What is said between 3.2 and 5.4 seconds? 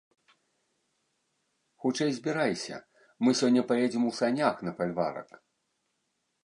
мы сёння паедзем у санях на фальварак.